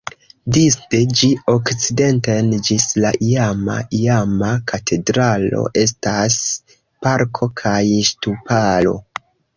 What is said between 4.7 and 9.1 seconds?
katedralo estas parko kaj ŝtuparo.